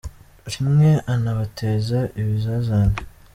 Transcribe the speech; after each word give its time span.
Rimwe 0.53 0.89
anabateza 1.13 1.99
ibizazane. 2.21 2.97